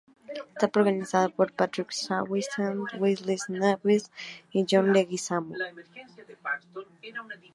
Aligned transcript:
Está 0.53 0.67
protagonizada 0.67 1.29
por 1.29 1.53
Patrick 1.53 1.91
Swayze, 1.91 2.69
Wesley 2.99 3.37
Snipes 3.37 4.11
y 4.51 4.65
John 4.67 4.93
Leguizamo. 4.93 5.53